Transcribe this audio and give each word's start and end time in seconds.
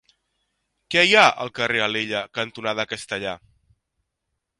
Què 0.93 1.03
hi 1.07 1.11
ha 1.19 1.25
al 1.45 1.51
carrer 1.59 1.83
Alella 1.87 2.21
cantonada 2.39 2.87
Castellar? 2.95 3.35